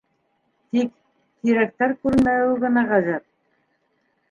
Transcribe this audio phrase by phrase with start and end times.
[0.77, 0.89] Тик...
[1.43, 3.29] тирәктәр күренмәүе генә ғәжәп.